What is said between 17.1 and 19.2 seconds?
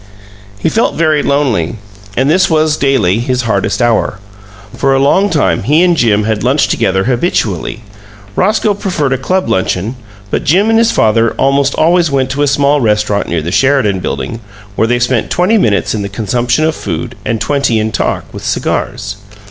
and twenty in talk, with cigars.